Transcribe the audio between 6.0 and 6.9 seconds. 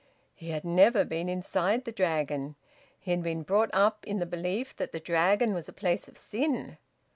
of sin.